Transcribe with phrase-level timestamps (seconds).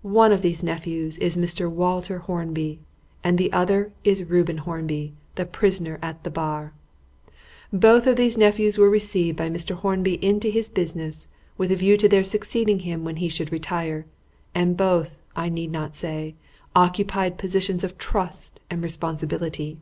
[0.00, 1.70] One of these nephews is Mr.
[1.70, 2.80] Walter Hornby,
[3.22, 6.72] and the other is Reuben Hornby, the prisoner at the bar.
[7.70, 9.74] Both of these nephews were received by Mr.
[9.74, 11.28] Hornby into his business
[11.58, 14.06] with a view to their succeeding him when he should retire,
[14.54, 16.34] and both, I need not say,
[16.74, 19.76] occupied positions of trust and responsibility.